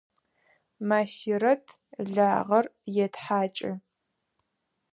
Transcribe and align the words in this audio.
Масирэт 0.87 1.65
лагъэр 2.13 2.65
етхьакӏы. 3.05 3.71